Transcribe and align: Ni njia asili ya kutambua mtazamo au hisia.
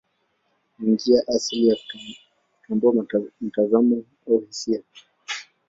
Ni 0.79 0.91
njia 0.91 1.23
asili 1.27 1.67
ya 1.67 1.75
kutambua 2.61 3.05
mtazamo 3.41 4.03
au 4.29 4.39
hisia. 4.39 4.81